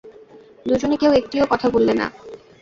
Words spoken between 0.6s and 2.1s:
দুজনে কেউ একটিও কথা বললে না।